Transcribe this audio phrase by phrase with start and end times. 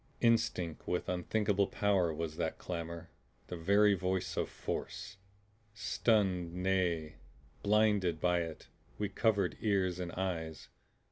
[0.21, 3.11] Instinct with unthinkable power was that clamor;
[3.49, 5.17] the very voice of Force.
[5.75, 7.17] Stunned, nay
[7.61, 8.67] BLINDED, by it,
[8.97, 10.69] we covered ears and eyes.